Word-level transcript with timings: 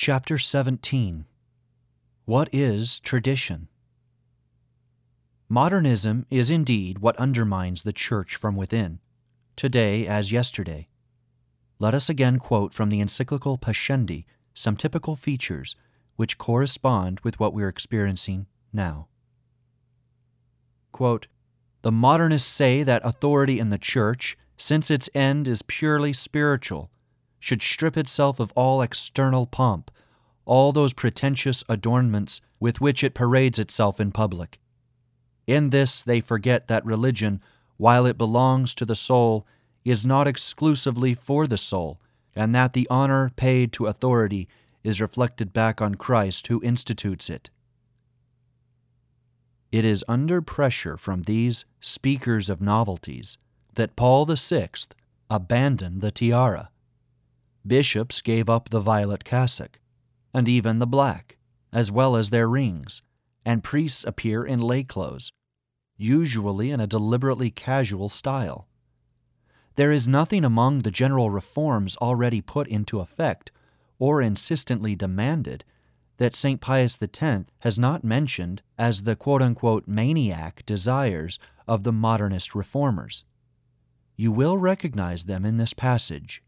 Chapter 0.00 0.38
17 0.38 1.24
What 2.24 2.48
is 2.54 3.00
Tradition? 3.00 3.66
Modernism 5.48 6.24
is 6.30 6.52
indeed 6.52 7.00
what 7.00 7.16
undermines 7.16 7.82
the 7.82 7.92
Church 7.92 8.36
from 8.36 8.54
within, 8.54 9.00
today 9.56 10.06
as 10.06 10.30
yesterday. 10.30 10.86
Let 11.80 11.94
us 11.94 12.08
again 12.08 12.38
quote 12.38 12.72
from 12.72 12.90
the 12.90 13.00
encyclical 13.00 13.58
Pascendi 13.58 14.24
some 14.54 14.76
typical 14.76 15.16
features 15.16 15.74
which 16.14 16.38
correspond 16.38 17.18
with 17.24 17.40
what 17.40 17.52
we 17.52 17.64
are 17.64 17.68
experiencing 17.68 18.46
now. 18.72 19.08
Quote, 20.92 21.26
the 21.82 21.90
modernists 21.90 22.48
say 22.48 22.84
that 22.84 23.02
authority 23.04 23.58
in 23.58 23.70
the 23.70 23.78
Church, 23.78 24.38
since 24.56 24.92
its 24.92 25.10
end 25.12 25.48
is 25.48 25.62
purely 25.62 26.12
spiritual, 26.12 26.88
should 27.40 27.62
strip 27.62 27.96
itself 27.96 28.40
of 28.40 28.52
all 28.52 28.82
external 28.82 29.46
pomp, 29.46 29.90
all 30.44 30.72
those 30.72 30.94
pretentious 30.94 31.62
adornments 31.68 32.40
with 32.60 32.80
which 32.80 33.04
it 33.04 33.14
parades 33.14 33.58
itself 33.58 34.00
in 34.00 34.10
public. 34.10 34.58
In 35.46 35.70
this 35.70 36.02
they 36.02 36.20
forget 36.20 36.68
that 36.68 36.84
religion, 36.84 37.40
while 37.76 38.06
it 38.06 38.18
belongs 38.18 38.74
to 38.74 38.84
the 38.84 38.94
soul, 38.94 39.46
is 39.84 40.04
not 40.04 40.26
exclusively 40.26 41.14
for 41.14 41.46
the 41.46 41.56
soul, 41.56 42.00
and 42.36 42.54
that 42.54 42.72
the 42.72 42.86
honor 42.90 43.30
paid 43.36 43.72
to 43.72 43.86
authority 43.86 44.48
is 44.84 45.00
reflected 45.00 45.52
back 45.52 45.80
on 45.80 45.94
Christ 45.94 46.46
who 46.48 46.62
institutes 46.62 47.30
it. 47.30 47.50
It 49.70 49.84
is 49.84 50.04
under 50.08 50.40
pressure 50.40 50.96
from 50.96 51.22
these 51.22 51.64
speakers 51.80 52.48
of 52.48 52.60
novelties 52.60 53.36
that 53.74 53.96
Paul 53.96 54.24
VI 54.24 54.68
abandoned 55.30 56.00
the 56.00 56.10
tiara. 56.10 56.70
Bishops 57.68 58.22
gave 58.22 58.48
up 58.48 58.70
the 58.70 58.80
violet 58.80 59.24
cassock, 59.24 59.78
and 60.32 60.48
even 60.48 60.78
the 60.78 60.86
black, 60.86 61.36
as 61.70 61.92
well 61.92 62.16
as 62.16 62.30
their 62.30 62.48
rings, 62.48 63.02
and 63.44 63.62
priests 63.62 64.04
appear 64.04 64.42
in 64.42 64.60
lay 64.60 64.82
clothes, 64.82 65.32
usually 65.98 66.70
in 66.70 66.80
a 66.80 66.86
deliberately 66.86 67.50
casual 67.50 68.08
style. 68.08 68.68
There 69.74 69.92
is 69.92 70.08
nothing 70.08 70.44
among 70.44 70.80
the 70.80 70.90
general 70.90 71.30
reforms 71.30 71.96
already 71.98 72.40
put 72.40 72.66
into 72.68 73.00
effect 73.00 73.52
or 73.98 74.22
insistently 74.22 74.96
demanded 74.96 75.64
that 76.16 76.34
St. 76.34 76.60
Pius 76.60 76.98
X 77.00 77.44
has 77.60 77.78
not 77.78 78.02
mentioned 78.02 78.62
as 78.78 79.02
the 79.02 79.14
quote 79.14 79.42
unquote 79.42 79.86
maniac 79.86 80.64
desires 80.64 81.38
of 81.66 81.84
the 81.84 81.92
modernist 81.92 82.54
reformers. 82.54 83.24
You 84.16 84.32
will 84.32 84.56
recognize 84.56 85.24
them 85.24 85.44
in 85.44 85.58
this 85.58 85.74
passage. 85.74 86.42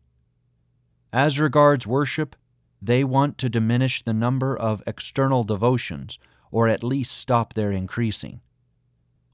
As 1.13 1.41
regards 1.41 1.87
worship, 1.87 2.37
they 2.81 3.05
want 3.05 3.37
to 3.39 3.49
diminish 3.49 4.03
the 4.03 4.15
number 4.15 4.57
of 4.57 4.83
external 4.87 5.45
devotions, 5.45 6.19
or 6.51 6.69
at 6.69 6.85
least 6.85 7.13
stop 7.13 7.55
their 7.55 7.73
increasing. 7.73 8.41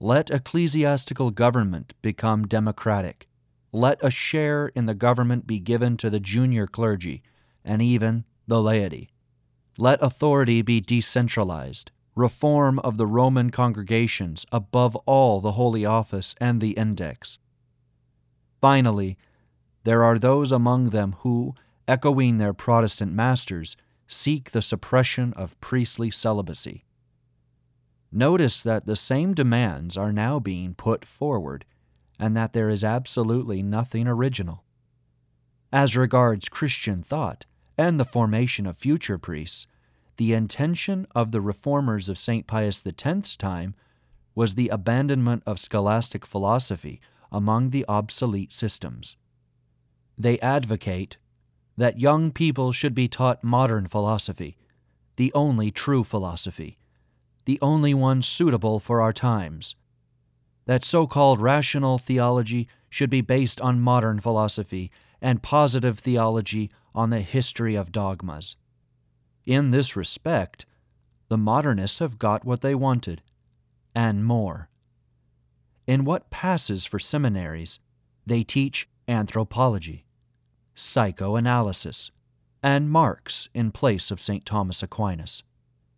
Let 0.00 0.30
ecclesiastical 0.30 1.30
government 1.30 1.94
become 2.02 2.46
democratic. 2.46 3.28
Let 3.72 3.98
a 4.02 4.10
share 4.10 4.68
in 4.68 4.86
the 4.86 4.94
government 4.94 5.46
be 5.46 5.58
given 5.58 5.96
to 5.98 6.10
the 6.10 6.20
junior 6.20 6.66
clergy 6.66 7.22
and 7.64 7.82
even 7.82 8.24
the 8.46 8.62
laity. 8.62 9.10
Let 9.78 10.02
authority 10.02 10.62
be 10.62 10.80
decentralized. 10.80 11.90
Reform 12.14 12.78
of 12.78 12.96
the 12.96 13.06
Roman 13.06 13.50
congregations 13.50 14.46
above 14.50 14.96
all 15.04 15.40
the 15.40 15.52
Holy 15.52 15.84
Office 15.84 16.34
and 16.40 16.62
the 16.62 16.70
Index. 16.70 17.38
Finally, 18.60 19.18
there 19.84 20.02
are 20.02 20.18
those 20.18 20.50
among 20.50 20.90
them 20.90 21.16
who, 21.20 21.54
echoing 21.88 22.38
their 22.38 22.52
Protestant 22.52 23.12
masters, 23.12 23.76
seek 24.06 24.50
the 24.50 24.62
suppression 24.62 25.32
of 25.34 25.58
priestly 25.60 26.10
celibacy. 26.10 26.84
Notice 28.12 28.62
that 28.62 28.86
the 28.86 28.96
same 28.96 29.34
demands 29.34 29.96
are 29.96 30.12
now 30.12 30.38
being 30.38 30.74
put 30.74 31.04
forward, 31.04 31.64
and 32.18 32.36
that 32.36 32.52
there 32.52 32.68
is 32.68 32.84
absolutely 32.84 33.62
nothing 33.62 34.06
original. 34.06 34.64
As 35.72 35.96
regards 35.96 36.48
Christian 36.48 37.02
thought, 37.02 37.44
and 37.76 38.00
the 38.00 38.04
formation 38.04 38.66
of 38.66 38.76
future 38.76 39.18
priests, 39.18 39.66
the 40.16 40.32
intention 40.32 41.06
of 41.14 41.30
the 41.30 41.40
reformers 41.42 42.08
of 42.08 42.16
St. 42.16 42.46
Pius 42.46 42.82
X's 42.86 43.36
time 43.36 43.74
was 44.34 44.54
the 44.54 44.68
abandonment 44.68 45.42
of 45.44 45.58
scholastic 45.58 46.24
philosophy 46.24 47.00
among 47.30 47.70
the 47.70 47.84
obsolete 47.88 48.52
systems. 48.52 49.16
They 50.16 50.38
advocate 50.40 51.18
that 51.76 52.00
young 52.00 52.30
people 52.32 52.72
should 52.72 52.94
be 52.94 53.08
taught 53.08 53.44
modern 53.44 53.86
philosophy, 53.86 54.56
the 55.16 55.32
only 55.34 55.70
true 55.70 56.02
philosophy, 56.02 56.78
the 57.44 57.58
only 57.60 57.92
one 57.92 58.22
suitable 58.22 58.78
for 58.78 59.00
our 59.00 59.12
times. 59.12 59.76
That 60.64 60.84
so 60.84 61.06
called 61.06 61.40
rational 61.40 61.98
theology 61.98 62.68
should 62.88 63.10
be 63.10 63.20
based 63.20 63.60
on 63.60 63.80
modern 63.80 64.20
philosophy 64.20 64.90
and 65.20 65.42
positive 65.42 65.98
theology 65.98 66.70
on 66.94 67.10
the 67.10 67.20
history 67.20 67.74
of 67.74 67.92
dogmas. 67.92 68.56
In 69.44 69.70
this 69.70 69.96
respect, 69.96 70.66
the 71.28 71.36
modernists 71.36 71.98
have 71.98 72.18
got 72.18 72.44
what 72.44 72.62
they 72.62 72.74
wanted, 72.74 73.22
and 73.94 74.24
more. 74.24 74.70
In 75.86 76.04
what 76.04 76.30
passes 76.30 76.84
for 76.84 76.98
seminaries, 76.98 77.78
they 78.24 78.42
teach 78.42 78.88
anthropology, 79.06 80.05
psychoanalysis, 80.76 82.12
and 82.62 82.88
Marx 82.88 83.48
in 83.52 83.72
place 83.72 84.12
of 84.12 84.20
St. 84.20 84.46
Thomas 84.46 84.82
Aquinas. 84.82 85.42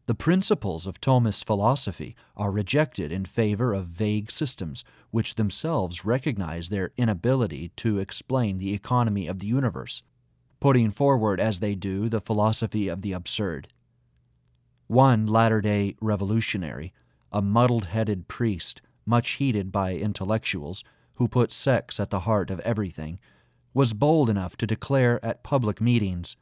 The 0.06 0.14
principles 0.14 0.86
of 0.86 1.02
Thomist 1.02 1.44
philosophy 1.44 2.16
are 2.34 2.50
rejected 2.50 3.12
in 3.12 3.26
favor 3.26 3.74
of 3.74 3.84
vague 3.84 4.30
systems 4.30 4.82
which 5.10 5.34
themselves 5.34 6.06
recognize 6.06 6.70
their 6.70 6.92
inability 6.96 7.72
to 7.76 7.98
explain 7.98 8.56
the 8.56 8.72
economy 8.72 9.26
of 9.26 9.40
the 9.40 9.46
universe 9.46 10.02
putting 10.60 10.90
forward 10.90 11.40
as 11.40 11.60
they 11.60 11.74
do 11.74 12.08
the 12.08 12.20
philosophy 12.20 12.88
of 12.88 13.02
the 13.02 13.12
absurd. 13.12 13.68
One 14.86 15.26
latter 15.26 15.60
day 15.60 15.96
revolutionary, 16.00 16.92
a 17.30 17.42
muddled 17.42 17.86
headed 17.86 18.28
priest, 18.28 18.80
much 19.06 19.32
heeded 19.32 19.70
by 19.70 19.94
intellectuals 19.94 20.82
who 21.14 21.28
put 21.28 21.52
sex 21.52 22.00
at 22.00 22.10
the 22.10 22.20
heart 22.20 22.50
of 22.50 22.60
everything, 22.60 23.18
was 23.78 23.92
bold 23.92 24.28
enough 24.28 24.56
to 24.56 24.66
declare 24.66 25.24
at 25.24 25.44
public 25.44 25.80
meetings 25.80 26.36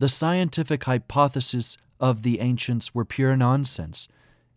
The 0.00 0.08
scientific 0.08 0.82
hypotheses 0.82 1.78
of 2.00 2.22
the 2.22 2.40
ancients 2.40 2.92
were 2.92 3.04
pure 3.04 3.36
nonsense, 3.36 4.08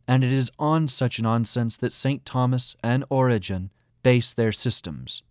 and 0.08 0.24
it 0.24 0.34
is 0.34 0.50
on 0.58 0.88
such 0.88 1.22
nonsense 1.22 1.78
that 1.78 1.94
St. 1.94 2.26
Thomas 2.26 2.76
and 2.82 3.06
Origen 3.12 3.70
base 4.02 4.34
their 4.34 4.52
systems. 4.52 5.22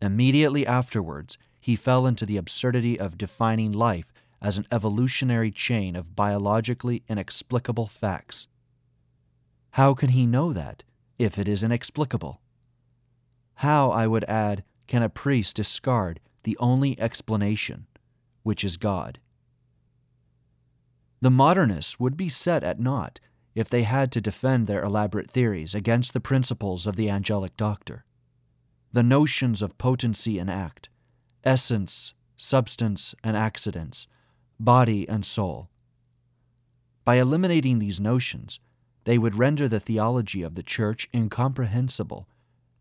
Immediately 0.00 0.64
afterwards, 0.64 1.36
he 1.58 1.74
fell 1.74 2.06
into 2.06 2.26
the 2.26 2.36
absurdity 2.36 2.96
of 3.00 3.18
defining 3.18 3.72
life 3.72 4.12
as 4.40 4.58
an 4.58 4.68
evolutionary 4.70 5.50
chain 5.50 5.96
of 5.96 6.14
biologically 6.14 7.02
inexplicable 7.08 7.88
facts. 7.88 8.46
How 9.72 9.94
can 9.94 10.10
he 10.10 10.26
know 10.26 10.52
that 10.52 10.84
if 11.18 11.40
it 11.40 11.48
is 11.48 11.64
inexplicable? 11.64 12.40
How, 13.56 13.90
I 13.90 14.06
would 14.06 14.22
add, 14.28 14.62
can 14.86 15.02
a 15.02 15.08
priest 15.08 15.56
discard 15.56 16.20
the 16.42 16.56
only 16.58 16.98
explanation, 17.00 17.86
which 18.42 18.64
is 18.64 18.76
God? 18.76 19.18
The 21.20 21.30
modernists 21.30 22.00
would 22.00 22.16
be 22.16 22.28
set 22.28 22.64
at 22.64 22.80
naught 22.80 23.20
if 23.54 23.68
they 23.68 23.82
had 23.84 24.10
to 24.12 24.20
defend 24.20 24.66
their 24.66 24.82
elaborate 24.82 25.30
theories 25.30 25.74
against 25.74 26.12
the 26.12 26.20
principles 26.20 26.86
of 26.86 26.96
the 26.96 27.08
angelic 27.08 27.56
doctor. 27.56 28.04
The 28.92 29.02
notions 29.02 29.62
of 29.62 29.78
potency 29.78 30.38
and 30.38 30.50
act, 30.50 30.88
essence, 31.44 32.14
substance, 32.36 33.14
and 33.22 33.36
accidents, 33.36 34.06
body 34.58 35.08
and 35.08 35.24
soul. 35.24 35.70
By 37.04 37.16
eliminating 37.16 37.78
these 37.78 38.00
notions, 38.00 38.60
they 39.04 39.18
would 39.18 39.36
render 39.36 39.68
the 39.68 39.80
theology 39.80 40.42
of 40.42 40.54
the 40.54 40.62
Church 40.62 41.08
incomprehensible, 41.14 42.28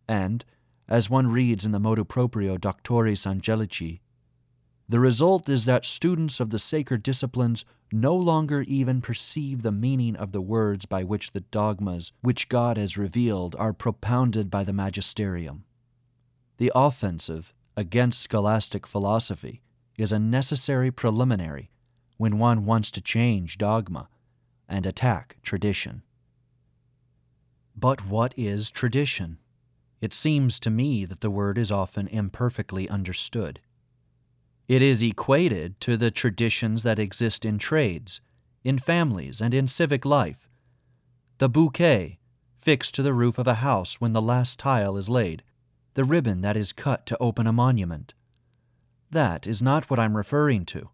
and, 0.08 0.46
as 0.88 1.10
one 1.10 1.28
reads 1.32 1.66
in 1.66 1.72
the 1.72 1.80
motu 1.80 2.04
proprio 2.04 2.58
Doctoris 2.58 3.26
Angelici, 3.26 4.02
the 4.92 5.00
result 5.00 5.48
is 5.48 5.64
that 5.66 5.86
students 5.86 6.42
of 6.42 6.50
the 6.50 6.60
sacred 6.60 7.02
disciplines 7.02 7.64
no 7.94 8.14
longer 8.14 8.64
even 8.64 9.00
perceive 9.00 9.62
the 9.62 9.72
meaning 9.72 10.18
of 10.18 10.34
the 10.34 10.42
words 10.42 10.86
by 10.86 11.06
which 11.06 11.32
the 11.32 11.40
dogmas 11.40 12.12
which 12.22 12.50
God 12.50 12.78
has 12.78 12.98
revealed 12.98 13.56
are 13.58 13.72
propounded 13.72 14.50
by 14.50 14.66
the 14.66 14.74
magisterium. 14.74 15.64
The 16.58 16.74
offensive 16.76 17.54
against 17.78 18.22
scholastic 18.22 18.86
philosophy 18.86 19.62
is 19.98 20.12
a 20.12 20.20
necessary 20.20 20.92
preliminary 20.92 21.70
when 22.18 22.38
one 22.38 22.66
wants 22.66 22.92
to 22.92 23.02
change 23.02 23.58
dogma 23.58 24.10
and 24.68 24.86
attack 24.86 25.38
tradition. 25.42 26.04
But 27.76 28.06
what 28.06 28.34
is 28.38 28.70
tradition? 28.70 29.38
It 30.02 30.14
seems 30.14 30.60
to 30.62 30.72
me 30.72 31.06
that 31.06 31.22
the 31.22 31.30
word 31.30 31.60
is 31.60 31.72
often 31.72 32.08
imperfectly 32.08 32.90
understood. 32.90 33.62
It 34.68 34.82
is 34.82 35.04
equated 35.04 35.80
to 35.82 35.96
the 35.96 36.10
traditions 36.10 36.82
that 36.84 36.98
exist 36.98 37.46
in 37.46 37.60
trades, 37.60 38.20
in 38.64 38.80
families, 38.80 39.40
and 39.40 39.54
in 39.54 39.68
civic 39.68 40.04
life. 40.04 40.50
The 41.38 41.50
bouquet, 41.50 42.18
fixed 42.58 42.96
to 42.96 43.04
the 43.04 43.14
roof 43.14 43.38
of 43.38 43.48
a 43.48 43.56
house 43.56 44.02
when 44.02 44.14
the 44.14 44.22
last 44.22 44.58
tile 44.60 44.98
is 44.98 45.10
laid, 45.10 45.44
the 45.94 46.04
ribbon 46.04 46.42
that 46.42 46.58
is 46.58 46.74
cut 46.74 47.06
to 47.08 47.18
open 47.20 47.46
a 47.46 47.54
monument. 47.54 48.14
That 49.12 49.46
is 49.46 49.62
not 49.62 49.90
what 49.90 50.00
I'm 50.00 50.18
referring 50.18 50.66
to. 50.68 50.90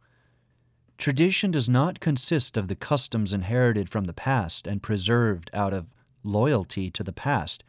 Tradition 0.98 1.52
does 1.52 1.70
not 1.70 2.00
consist 2.00 2.58
of 2.58 2.68
the 2.68 2.76
customs 2.76 3.32
inherited 3.32 3.90
from 3.90 4.06
the 4.06 4.14
past 4.14 4.66
and 4.66 4.82
preserved 4.82 5.50
out 5.54 5.74
of 5.74 5.94
loyalty 6.24 6.90
to 6.90 7.04
the 7.04 7.14
past, 7.14 7.64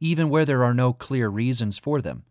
even 0.00 0.28
where 0.28 0.44
there 0.44 0.64
are 0.64 0.74
no 0.74 0.92
clear 0.92 1.28
reasons 1.28 1.78
for 1.78 2.00
them. 2.00 2.24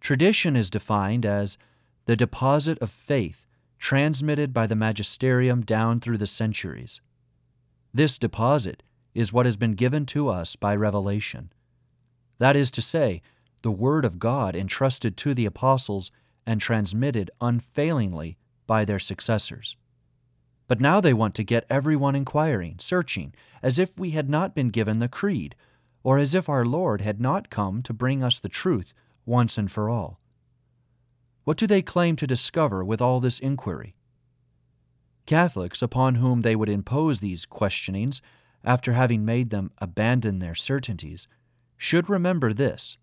Tradition 0.00 0.56
is 0.56 0.70
defined 0.70 1.26
as 1.26 1.58
the 2.06 2.16
deposit 2.16 2.78
of 2.78 2.90
faith 2.90 3.46
transmitted 3.78 4.52
by 4.52 4.66
the 4.66 4.76
magisterium 4.76 5.62
down 5.62 6.00
through 6.00 6.18
the 6.18 6.26
centuries. 6.26 7.00
This 7.92 8.18
deposit 8.18 8.82
is 9.14 9.32
what 9.32 9.46
has 9.46 9.56
been 9.56 9.72
given 9.72 10.06
to 10.06 10.28
us 10.28 10.54
by 10.54 10.76
revelation. 10.76 11.52
That 12.38 12.56
is 12.56 12.70
to 12.72 12.82
say, 12.82 13.22
the 13.62 13.70
Word 13.70 14.04
of 14.04 14.18
God 14.18 14.54
entrusted 14.54 15.16
to 15.18 15.34
the 15.34 15.46
apostles 15.46 16.10
and 16.46 16.60
transmitted 16.60 17.30
unfailingly 17.40 18.38
by 18.66 18.84
their 18.84 18.98
successors. 18.98 19.76
But 20.68 20.80
now 20.80 21.00
they 21.00 21.12
want 21.12 21.34
to 21.34 21.44
get 21.44 21.66
everyone 21.68 22.14
inquiring, 22.14 22.76
searching, 22.78 23.34
as 23.62 23.78
if 23.78 23.98
we 23.98 24.10
had 24.10 24.30
not 24.30 24.54
been 24.54 24.68
given 24.68 24.98
the 24.98 25.08
creed, 25.08 25.56
or 26.02 26.18
as 26.18 26.34
if 26.34 26.48
our 26.48 26.64
Lord 26.64 27.00
had 27.00 27.20
not 27.20 27.50
come 27.50 27.82
to 27.82 27.92
bring 27.92 28.22
us 28.22 28.38
the 28.38 28.48
truth 28.48 28.94
once 29.26 29.58
and 29.58 29.70
for 29.70 29.90
all. 29.90 30.20
What 31.44 31.56
do 31.56 31.66
they 31.66 31.82
claim 31.82 32.16
to 32.16 32.26
discover 32.26 32.84
with 32.84 33.00
all 33.00 33.20
this 33.20 33.38
inquiry? 33.38 33.94
Catholics, 35.26 35.82
upon 35.82 36.16
whom 36.16 36.42
they 36.42 36.56
would 36.56 36.68
impose 36.68 37.20
these 37.20 37.46
questionings, 37.46 38.20
after 38.64 38.92
having 38.92 39.24
made 39.24 39.50
them 39.50 39.70
abandon 39.78 40.38
their 40.38 40.54
certainties, 40.54 41.28
should 41.76 42.08
remember 42.08 42.52
this 42.52 42.98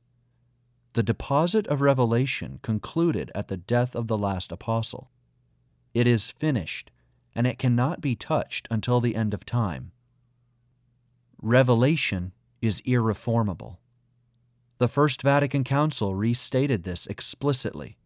the 0.93 1.03
deposit 1.03 1.67
of 1.67 1.81
revelation 1.81 2.59
concluded 2.63 3.31
at 3.35 3.49
the 3.49 3.57
death 3.57 3.95
of 3.95 4.07
the 4.07 4.17
last 4.17 4.51
apostle. 4.51 5.11
It 5.93 6.07
is 6.07 6.31
finished, 6.31 6.89
and 7.35 7.45
it 7.45 7.59
cannot 7.59 8.01
be 8.01 8.15
touched 8.15 8.67
until 8.71 8.99
the 8.99 9.15
end 9.15 9.33
of 9.35 9.45
time. 9.45 9.91
Revelation 11.39 12.33
is 12.61 12.81
irreformable. 12.85 13.79
The 14.79 14.87
First 14.87 15.21
Vatican 15.21 15.63
Council 15.63 16.15
restated 16.15 16.83
this 16.83 17.07
explicitly. 17.07 17.97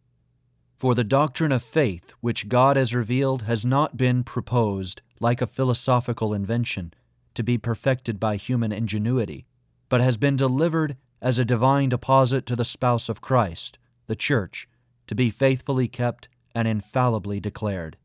For 0.76 0.96
the 0.96 1.04
doctrine 1.04 1.52
of 1.52 1.62
faith 1.62 2.14
which 2.22 2.50
God 2.50 2.78
has 2.78 2.96
revealed 2.96 3.44
has 3.44 3.66
not 3.66 3.98
been 3.98 4.24
proposed, 4.24 5.02
like 5.20 5.42
a 5.42 5.48
philosophical 5.48 6.34
invention, 6.34 6.94
to 7.36 7.44
be 7.44 7.58
perfected 7.58 8.20
by 8.20 8.36
human 8.38 8.72
ingenuity, 8.72 9.46
but 9.90 10.02
has 10.02 10.18
been 10.18 10.36
delivered 10.36 10.98
as 11.22 11.38
a 11.38 11.46
divine 11.46 11.90
deposit 11.90 12.46
to 12.48 12.56
the 12.56 12.66
spouse 12.66 13.10
of 13.10 13.22
Christ, 13.22 13.78
the 14.08 14.16
Church, 14.16 14.68
to 15.08 15.14
be 15.14 15.30
faithfully 15.30 15.88
kept 15.88 16.28
and 16.56 16.68
infallibly 16.68 17.40
declared. 17.40 17.98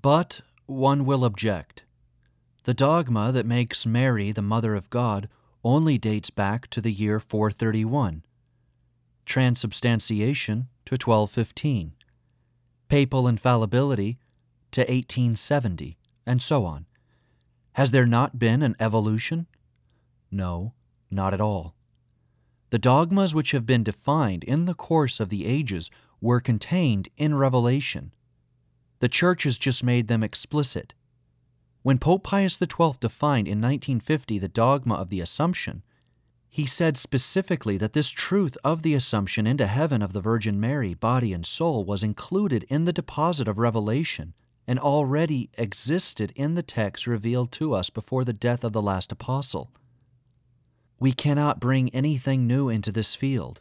But 0.00 0.40
one 0.66 1.04
will 1.04 1.24
object. 1.24 1.84
The 2.64 2.74
dogma 2.74 3.32
that 3.32 3.44
makes 3.44 3.86
Mary 3.86 4.30
the 4.30 4.42
Mother 4.42 4.74
of 4.76 4.88
God 4.88 5.28
only 5.64 5.98
dates 5.98 6.30
back 6.30 6.68
to 6.68 6.80
the 6.80 6.92
year 6.92 7.18
431, 7.18 8.22
transubstantiation 9.26 10.68
to 10.84 10.92
1215, 10.92 11.94
papal 12.88 13.26
infallibility 13.26 14.18
to 14.70 14.82
1870, 14.82 15.98
and 16.24 16.40
so 16.40 16.64
on. 16.64 16.86
Has 17.72 17.90
there 17.90 18.06
not 18.06 18.38
been 18.38 18.62
an 18.62 18.76
evolution? 18.78 19.46
No, 20.30 20.74
not 21.10 21.34
at 21.34 21.40
all. 21.40 21.74
The 22.70 22.78
dogmas 22.78 23.34
which 23.34 23.50
have 23.50 23.66
been 23.66 23.82
defined 23.82 24.44
in 24.44 24.66
the 24.66 24.74
course 24.74 25.18
of 25.20 25.30
the 25.30 25.46
ages 25.46 25.90
were 26.20 26.40
contained 26.40 27.08
in 27.16 27.34
Revelation. 27.34 28.14
The 29.00 29.08
Church 29.08 29.42
has 29.42 29.58
just 29.58 29.82
made 29.82 30.06
them 30.06 30.22
explicit. 30.22 30.94
When 31.82 31.98
Pope 31.98 32.22
Pius 32.22 32.58
XII 32.58 32.92
defined 33.00 33.48
in 33.48 33.60
1950 33.60 34.38
the 34.38 34.48
dogma 34.48 34.94
of 34.94 35.08
the 35.08 35.20
Assumption, 35.20 35.82
he 36.48 36.64
said 36.64 36.96
specifically 36.96 37.76
that 37.78 37.92
this 37.92 38.08
truth 38.08 38.56
of 38.62 38.82
the 38.82 38.94
Assumption 38.94 39.46
into 39.46 39.66
heaven 39.66 40.00
of 40.00 40.12
the 40.12 40.20
Virgin 40.20 40.60
Mary, 40.60 40.94
body 40.94 41.32
and 41.32 41.44
soul, 41.44 41.84
was 41.84 42.02
included 42.02 42.64
in 42.68 42.84
the 42.84 42.92
deposit 42.92 43.48
of 43.48 43.58
revelation 43.58 44.34
and 44.66 44.78
already 44.78 45.50
existed 45.54 46.32
in 46.36 46.54
the 46.54 46.62
text 46.62 47.06
revealed 47.06 47.50
to 47.52 47.74
us 47.74 47.90
before 47.90 48.24
the 48.24 48.32
death 48.32 48.62
of 48.62 48.72
the 48.72 48.82
last 48.82 49.10
apostle. 49.10 49.72
We 51.00 51.10
cannot 51.10 51.58
bring 51.58 51.88
anything 51.90 52.46
new 52.46 52.68
into 52.68 52.92
this 52.92 53.16
field. 53.16 53.60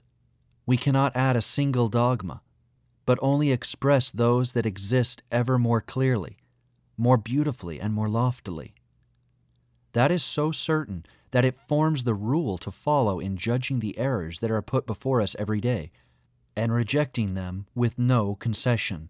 We 0.67 0.77
cannot 0.77 1.15
add 1.15 1.35
a 1.35 1.41
single 1.41 1.87
dogma, 1.87 2.41
but 3.07 3.17
only 3.21 3.51
express 3.51 4.11
those 4.11 4.51
that 4.51 4.67
exist 4.67 5.23
ever 5.31 5.57
more 5.57 5.81
clearly, 5.81 6.37
more 6.97 7.17
beautifully, 7.17 7.79
and 7.79 7.93
more 7.93 8.09
loftily. 8.09 8.73
That 9.93 10.11
is 10.11 10.23
so 10.23 10.51
certain 10.51 11.05
that 11.31 11.45
it 11.45 11.55
forms 11.55 12.03
the 12.03 12.13
rule 12.13 12.57
to 12.59 12.71
follow 12.71 13.19
in 13.19 13.37
judging 13.37 13.79
the 13.79 13.97
errors 13.97 14.39
that 14.39 14.51
are 14.51 14.61
put 14.61 14.85
before 14.85 15.21
us 15.21 15.35
every 15.39 15.61
day, 15.61 15.91
and 16.55 16.73
rejecting 16.73 17.33
them 17.33 17.65
with 17.73 17.97
no 17.97 18.35
concession. 18.35 19.09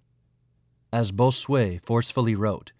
As 0.93 1.11
Bossuet 1.11 1.81
forcefully 1.81 2.35
wrote, 2.35 2.71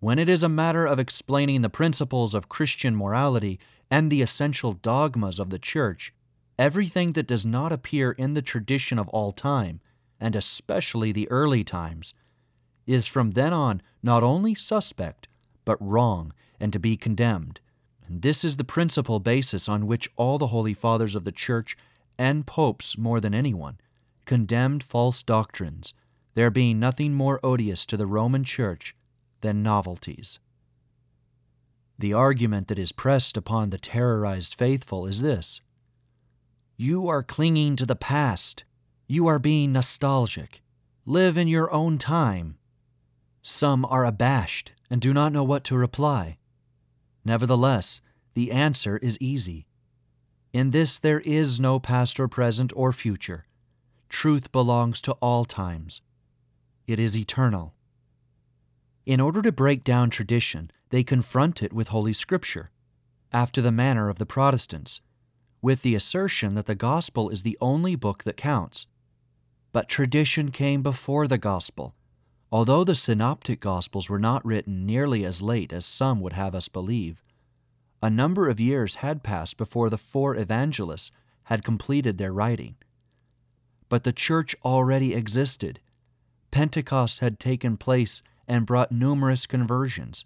when 0.00 0.18
it 0.18 0.28
is 0.28 0.42
a 0.42 0.48
matter 0.48 0.84
of 0.86 0.98
explaining 0.98 1.62
the 1.62 1.70
principles 1.70 2.34
of 2.34 2.48
Christian 2.48 2.94
morality 2.94 3.58
and 3.90 4.10
the 4.10 4.22
essential 4.22 4.72
dogmas 4.72 5.38
of 5.38 5.50
the 5.50 5.58
Church, 5.58 6.12
everything 6.58 7.12
that 7.12 7.26
does 7.26 7.46
not 7.46 7.72
appear 7.72 8.12
in 8.12 8.34
the 8.34 8.42
tradition 8.42 8.98
of 8.98 9.08
all 9.08 9.32
time, 9.32 9.80
and 10.20 10.36
especially 10.36 11.10
the 11.10 11.30
early 11.30 11.64
times, 11.64 12.12
is 12.86 13.06
from 13.06 13.32
then 13.32 13.52
on 13.52 13.82
not 14.02 14.22
only 14.22 14.54
suspect, 14.54 15.28
but 15.64 15.80
wrong 15.80 16.32
and 16.60 16.72
to 16.72 16.78
be 16.78 16.96
condemned. 16.96 17.60
And 18.06 18.22
this 18.22 18.44
is 18.44 18.56
the 18.56 18.64
principal 18.64 19.18
basis 19.20 19.68
on 19.68 19.86
which 19.86 20.10
all 20.16 20.38
the 20.38 20.48
holy 20.48 20.74
fathers 20.74 21.14
of 21.14 21.24
the 21.24 21.32
Church, 21.32 21.76
and 22.18 22.46
popes 22.46 22.96
more 22.96 23.20
than 23.20 23.34
anyone, 23.34 23.78
condemned 24.24 24.82
false 24.82 25.22
doctrines, 25.22 25.92
there 26.34 26.50
being 26.50 26.78
nothing 26.78 27.14
more 27.14 27.40
odious 27.42 27.86
to 27.86 27.96
the 27.96 28.06
Roman 28.06 28.44
Church 28.44 28.94
than 29.40 29.62
novelties. 29.62 30.38
The 31.98 32.12
argument 32.12 32.68
that 32.68 32.78
is 32.78 32.92
pressed 32.92 33.36
upon 33.36 33.70
the 33.70 33.78
terrorized 33.78 34.54
faithful 34.54 35.06
is 35.06 35.22
this 35.22 35.60
You 36.76 37.08
are 37.08 37.22
clinging 37.22 37.76
to 37.76 37.86
the 37.86 37.96
past. 37.96 38.64
You 39.06 39.26
are 39.26 39.38
being 39.38 39.72
nostalgic. 39.72 40.62
Live 41.06 41.36
in 41.36 41.46
your 41.46 41.70
own 41.72 41.98
time. 41.98 42.56
Some 43.46 43.84
are 43.84 44.06
abashed 44.06 44.72
and 44.88 45.02
do 45.02 45.12
not 45.12 45.30
know 45.30 45.44
what 45.44 45.64
to 45.64 45.76
reply. 45.76 46.38
Nevertheless, 47.26 48.00
the 48.32 48.50
answer 48.50 48.96
is 48.96 49.20
easy. 49.20 49.66
In 50.54 50.70
this 50.70 50.98
there 50.98 51.20
is 51.20 51.60
no 51.60 51.78
past 51.78 52.18
or 52.18 52.26
present 52.26 52.72
or 52.74 52.90
future. 52.90 53.44
Truth 54.08 54.50
belongs 54.50 55.02
to 55.02 55.12
all 55.20 55.44
times. 55.44 56.00
It 56.86 56.98
is 56.98 57.18
eternal. 57.18 57.74
In 59.04 59.20
order 59.20 59.42
to 59.42 59.52
break 59.52 59.84
down 59.84 60.08
tradition, 60.08 60.70
they 60.88 61.04
confront 61.04 61.62
it 61.62 61.74
with 61.74 61.88
Holy 61.88 62.14
Scripture, 62.14 62.70
after 63.30 63.60
the 63.60 63.70
manner 63.70 64.08
of 64.08 64.18
the 64.18 64.24
Protestants, 64.24 65.02
with 65.60 65.82
the 65.82 65.94
assertion 65.94 66.54
that 66.54 66.64
the 66.64 66.74
Gospel 66.74 67.28
is 67.28 67.42
the 67.42 67.58
only 67.60 67.94
book 67.94 68.24
that 68.24 68.38
counts. 68.38 68.86
But 69.70 69.90
tradition 69.90 70.50
came 70.50 70.82
before 70.82 71.28
the 71.28 71.36
Gospel. 71.36 71.94
Although 72.54 72.84
the 72.84 72.94
Synoptic 72.94 73.58
Gospels 73.58 74.08
were 74.08 74.20
not 74.20 74.44
written 74.44 74.86
nearly 74.86 75.24
as 75.24 75.42
late 75.42 75.72
as 75.72 75.84
some 75.84 76.20
would 76.20 76.34
have 76.34 76.54
us 76.54 76.68
believe, 76.68 77.20
a 78.00 78.08
number 78.08 78.48
of 78.48 78.60
years 78.60 78.94
had 78.94 79.24
passed 79.24 79.56
before 79.56 79.90
the 79.90 79.98
four 79.98 80.36
evangelists 80.36 81.10
had 81.46 81.64
completed 81.64 82.16
their 82.16 82.32
writing. 82.32 82.76
But 83.88 84.04
the 84.04 84.12
church 84.12 84.54
already 84.64 85.14
existed. 85.14 85.80
Pentecost 86.52 87.18
had 87.18 87.40
taken 87.40 87.76
place 87.76 88.22
and 88.46 88.66
brought 88.66 88.92
numerous 88.92 89.46
conversions. 89.46 90.24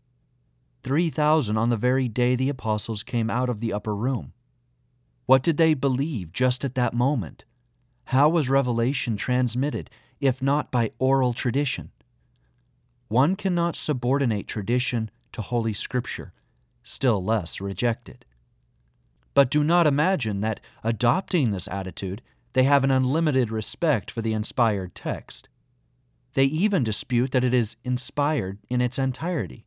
3,000 0.82 1.56
on 1.56 1.70
the 1.70 1.78
very 1.78 2.08
day 2.08 2.36
the 2.36 2.50
apostles 2.50 3.02
came 3.02 3.30
out 3.30 3.48
of 3.48 3.60
the 3.60 3.72
upper 3.72 3.96
room. 3.96 4.34
What 5.24 5.42
did 5.42 5.56
they 5.56 5.72
believe 5.72 6.34
just 6.34 6.62
at 6.62 6.74
that 6.74 6.92
moment? 6.92 7.46
How 8.04 8.28
was 8.28 8.50
revelation 8.50 9.16
transmitted, 9.16 9.88
if 10.20 10.42
not 10.42 10.70
by 10.70 10.90
oral 10.98 11.32
tradition? 11.32 11.90
One 13.08 13.36
cannot 13.36 13.74
subordinate 13.74 14.46
tradition 14.46 15.10
to 15.32 15.42
Holy 15.42 15.72
Scripture, 15.72 16.32
still 16.82 17.24
less 17.24 17.60
reject 17.60 18.08
it. 18.08 18.24
But 19.34 19.50
do 19.50 19.64
not 19.64 19.86
imagine 19.86 20.40
that 20.42 20.60
adopting 20.84 21.50
this 21.50 21.68
attitude, 21.68 22.22
They 22.52 22.64
have 22.64 22.84
an 22.84 22.90
unlimited 22.90 23.50
respect 23.50 24.10
for 24.10 24.22
the 24.22 24.32
inspired 24.32 24.94
text. 24.94 25.48
They 26.34 26.44
even 26.44 26.82
dispute 26.82 27.30
that 27.32 27.44
it 27.44 27.54
is 27.54 27.76
inspired 27.84 28.58
in 28.68 28.80
its 28.80 28.98
entirety. 28.98 29.66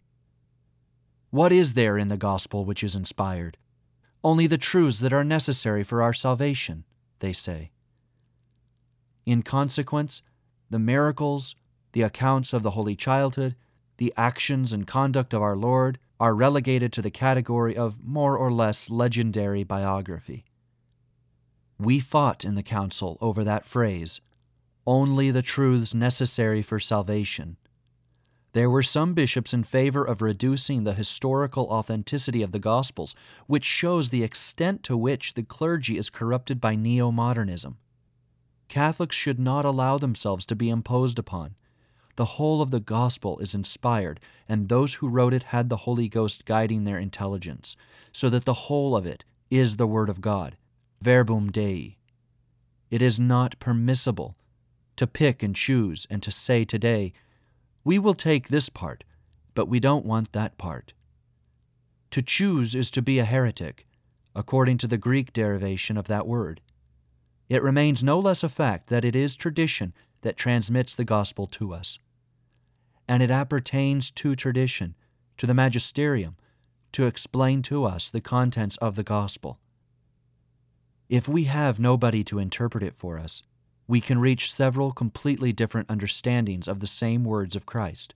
What 1.29 1.51
is 1.51 1.73
there 1.73 1.97
in 1.97 2.09
the 2.09 2.17
gospel 2.17 2.65
which 2.65 2.83
is 2.83 2.95
inspired? 2.95 3.57
Only 4.23 4.47
the 4.47 4.57
truths 4.57 4.99
that 4.99 5.13
are 5.13 5.23
necessary 5.23 5.83
for 5.83 6.01
our 6.01 6.13
salvation, 6.13 6.83
they 7.19 7.33
say. 7.33 7.71
In 9.25 9.41
consequence, 9.41 10.21
the 10.69 10.79
miracles, 10.79 11.55
the 11.93 12.01
accounts 12.01 12.53
of 12.53 12.63
the 12.63 12.71
Holy 12.71 12.95
Childhood, 12.95 13.55
the 13.97 14.13
actions 14.17 14.73
and 14.73 14.87
conduct 14.87 15.33
of 15.33 15.41
our 15.41 15.55
Lord 15.55 15.99
are 16.19 16.35
relegated 16.35 16.93
to 16.93 17.01
the 17.01 17.11
category 17.11 17.75
of 17.75 18.03
more 18.03 18.37
or 18.37 18.51
less 18.51 18.89
legendary 18.89 19.63
biography. 19.63 20.45
We 21.79 21.99
fought 21.99 22.45
in 22.45 22.55
the 22.55 22.63
council 22.63 23.17
over 23.21 23.43
that 23.43 23.65
phrase, 23.65 24.21
only 24.85 25.31
the 25.31 25.41
truths 25.41 25.93
necessary 25.93 26.61
for 26.61 26.79
salvation. 26.79 27.57
There 28.53 28.69
were 28.69 28.83
some 28.83 29.13
bishops 29.13 29.53
in 29.53 29.63
favor 29.63 30.03
of 30.03 30.21
reducing 30.21 30.83
the 30.83 30.93
historical 30.93 31.67
authenticity 31.67 32.41
of 32.41 32.51
the 32.51 32.59
Gospels, 32.59 33.15
which 33.47 33.63
shows 33.63 34.09
the 34.09 34.23
extent 34.23 34.83
to 34.83 34.97
which 34.97 35.35
the 35.35 35.43
clergy 35.43 35.97
is 35.97 36.09
corrupted 36.09 36.59
by 36.59 36.75
neo 36.75 37.11
modernism. 37.11 37.77
Catholics 38.67 39.15
should 39.15 39.39
not 39.39 39.65
allow 39.65 39.97
themselves 39.97 40.45
to 40.47 40.55
be 40.55 40.69
imposed 40.69 41.17
upon. 41.17 41.55
The 42.15 42.25
whole 42.25 42.61
of 42.61 42.71
the 42.71 42.79
Gospel 42.79 43.39
is 43.39 43.55
inspired, 43.55 44.19
and 44.47 44.67
those 44.67 44.95
who 44.95 45.07
wrote 45.09 45.33
it 45.33 45.43
had 45.43 45.69
the 45.69 45.77
Holy 45.77 46.09
Ghost 46.09 46.45
guiding 46.45 46.83
their 46.83 46.99
intelligence, 46.99 47.75
so 48.11 48.29
that 48.29 48.45
the 48.45 48.53
whole 48.53 48.95
of 48.95 49.05
it 49.05 49.23
is 49.49 49.77
the 49.77 49.87
Word 49.87 50.09
of 50.09 50.21
God, 50.21 50.57
verbum 51.01 51.51
Dei. 51.51 51.97
It 52.89 53.01
is 53.01 53.19
not 53.19 53.59
permissible 53.59 54.35
to 54.97 55.07
pick 55.07 55.41
and 55.41 55.55
choose 55.55 56.05
and 56.09 56.21
to 56.21 56.31
say 56.31 56.65
today, 56.65 57.13
we 57.83 57.97
will 57.97 58.13
take 58.13 58.49
this 58.49 58.69
part, 58.69 59.03
but 59.55 59.67
we 59.67 59.79
don't 59.79 60.05
want 60.05 60.33
that 60.33 60.57
part. 60.57 60.93
To 62.11 62.21
choose 62.21 62.75
is 62.75 62.91
to 62.91 63.01
be 63.01 63.17
a 63.19 63.25
heretic, 63.25 63.87
according 64.35 64.77
to 64.79 64.87
the 64.87 64.97
Greek 64.97 65.33
derivation 65.33 65.97
of 65.97 66.07
that 66.07 66.27
word. 66.27 66.61
It 67.49 67.63
remains 67.63 68.03
no 68.03 68.19
less 68.19 68.43
a 68.43 68.49
fact 68.49 68.87
that 68.87 69.03
it 69.03 69.15
is 69.15 69.35
tradition 69.35 69.93
that 70.21 70.37
transmits 70.37 70.95
the 70.95 71.05
gospel 71.05 71.47
to 71.47 71.73
us. 71.73 71.99
And 73.07 73.21
it 73.21 73.31
appertains 73.31 74.11
to 74.11 74.35
tradition, 74.35 74.95
to 75.37 75.45
the 75.45 75.53
magisterium, 75.53 76.37
to 76.93 77.05
explain 77.05 77.61
to 77.63 77.85
us 77.85 78.09
the 78.09 78.21
contents 78.21 78.77
of 78.77 78.95
the 78.95 79.03
gospel. 79.03 79.59
If 81.09 81.27
we 81.27 81.45
have 81.45 81.79
nobody 81.79 82.23
to 82.25 82.39
interpret 82.39 82.83
it 82.83 82.95
for 82.95 83.17
us, 83.17 83.43
we 83.87 83.99
can 83.99 84.19
reach 84.19 84.53
several 84.53 84.91
completely 84.91 85.51
different 85.51 85.89
understandings 85.89 86.67
of 86.67 86.79
the 86.79 86.87
same 86.87 87.25
words 87.25 87.55
of 87.55 87.65
Christ. 87.65 88.15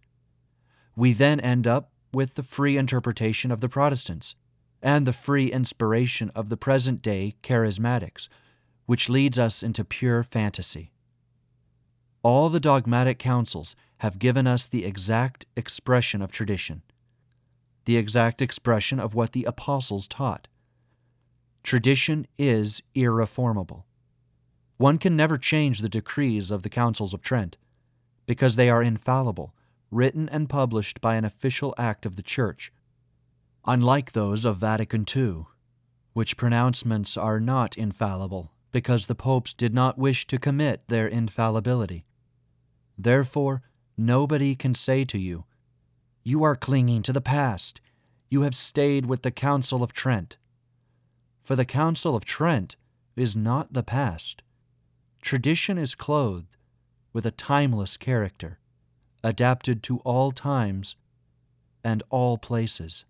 We 0.96 1.12
then 1.12 1.42
end 1.42 1.68
up 1.68 1.92
with 2.14 2.36
the 2.36 2.44
free 2.44 2.78
interpretation 2.78 3.52
of 3.52 3.60
the 3.60 3.68
Protestants 3.68 4.36
and 4.82 5.06
the 5.06 5.12
free 5.12 5.52
inspiration 5.52 6.32
of 6.34 6.48
the 6.48 6.56
present 6.56 7.02
day 7.02 7.36
charismatics, 7.44 8.30
which 8.86 9.10
leads 9.10 9.38
us 9.38 9.64
into 9.64 9.84
pure 9.84 10.24
fantasy. 10.24 10.92
All 12.26 12.50
the 12.50 12.60
dogmatic 12.60 13.20
councils 13.20 13.76
have 13.98 14.18
given 14.18 14.48
us 14.48 14.66
the 14.66 14.84
exact 14.84 15.46
expression 15.56 16.24
of 16.24 16.32
tradition, 16.32 16.82
the 17.86 17.98
exact 17.98 18.42
expression 18.42 19.00
of 19.00 19.14
what 19.14 19.34
the 19.34 19.44
apostles 19.44 20.08
taught. 20.08 20.48
Tradition 21.62 22.26
is 22.36 22.82
irreformable. 22.96 23.86
One 24.78 24.98
can 24.98 25.16
never 25.16 25.38
change 25.38 25.82
the 25.82 25.88
decrees 25.88 26.50
of 26.50 26.64
the 26.64 26.70
Councils 26.70 27.14
of 27.14 27.22
Trent, 27.22 27.58
because 28.26 28.56
they 28.56 28.72
are 28.72 28.82
infallible, 28.82 29.54
written 29.92 30.28
and 30.30 30.50
published 30.50 31.02
by 31.02 31.18
an 31.18 31.26
official 31.26 31.76
act 31.78 32.08
of 32.08 32.16
the 32.16 32.24
Church, 32.24 32.74
unlike 33.68 34.14
those 34.14 34.46
of 34.46 34.58
Vatican 34.58 35.06
II, 35.16 35.46
which 36.14 36.38
pronouncements 36.38 37.18
are 37.18 37.40
not 37.40 37.78
infallible 37.78 38.52
because 38.72 39.06
the 39.06 39.14
popes 39.14 39.54
did 39.54 39.76
not 39.76 40.00
wish 40.00 40.26
to 40.26 40.40
commit 40.40 40.88
their 40.88 41.08
infallibility. 41.08 42.04
Therefore, 42.98 43.62
nobody 43.98 44.56
can 44.56 44.76
say 44.76 45.04
to 45.06 45.18
you, 45.18 45.46
You 46.24 46.44
are 46.44 46.56
clinging 46.56 47.02
to 47.04 47.14
the 47.14 47.22
past. 47.22 47.82
You 48.30 48.42
have 48.42 48.56
stayed 48.56 49.06
with 49.06 49.22
the 49.22 49.32
Council 49.32 49.84
of 49.84 49.94
Trent. 49.94 50.38
For 51.44 51.56
the 51.56 51.66
Council 51.66 52.16
of 52.16 52.26
Trent 52.26 52.76
is 53.16 53.36
not 53.36 53.74
the 53.74 53.84
past 53.84 54.42
tradition 55.26 55.76
is 55.76 55.96
clothed 55.96 56.56
with 57.12 57.26
a 57.26 57.32
timeless 57.32 57.98
character, 57.98 58.60
adapted 59.24 59.82
to 59.82 59.98
all 60.00 60.32
times 60.32 60.96
and 61.84 62.04
all 62.12 62.38
places. 62.38 63.06